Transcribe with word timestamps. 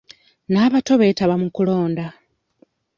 N'abato 0.51 0.93
beetaba 1.01 1.35
mu 1.41 1.47
kulonda. 1.55 2.05